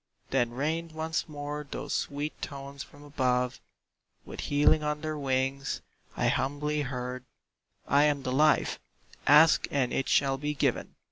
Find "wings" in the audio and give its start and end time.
5.15-5.81